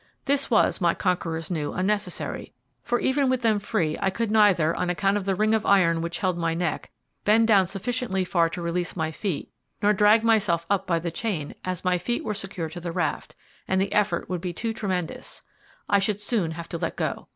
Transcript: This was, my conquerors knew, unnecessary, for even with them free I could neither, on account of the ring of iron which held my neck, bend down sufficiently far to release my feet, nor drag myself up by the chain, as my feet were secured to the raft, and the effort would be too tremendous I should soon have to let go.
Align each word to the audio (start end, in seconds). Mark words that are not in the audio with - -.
This 0.25 0.49
was, 0.49 0.81
my 0.81 0.95
conquerors 0.95 1.51
knew, 1.51 1.73
unnecessary, 1.73 2.53
for 2.81 2.99
even 2.99 3.29
with 3.29 3.43
them 3.43 3.59
free 3.59 3.95
I 4.01 4.09
could 4.09 4.31
neither, 4.31 4.73
on 4.75 4.89
account 4.89 5.15
of 5.15 5.25
the 5.25 5.35
ring 5.35 5.53
of 5.53 5.63
iron 5.63 6.01
which 6.01 6.17
held 6.17 6.39
my 6.39 6.55
neck, 6.55 6.89
bend 7.23 7.47
down 7.47 7.67
sufficiently 7.67 8.25
far 8.25 8.49
to 8.49 8.63
release 8.63 8.95
my 8.95 9.11
feet, 9.11 9.51
nor 9.79 9.93
drag 9.93 10.23
myself 10.23 10.65
up 10.71 10.87
by 10.87 10.97
the 10.97 11.11
chain, 11.11 11.53
as 11.63 11.85
my 11.85 11.99
feet 11.99 12.23
were 12.23 12.33
secured 12.33 12.71
to 12.71 12.79
the 12.81 12.91
raft, 12.91 13.35
and 13.67 13.79
the 13.79 13.93
effort 13.93 14.27
would 14.27 14.41
be 14.41 14.53
too 14.53 14.73
tremendous 14.73 15.43
I 15.87 15.99
should 15.99 16.19
soon 16.19 16.49
have 16.57 16.67
to 16.69 16.79
let 16.79 16.95
go. 16.95 17.27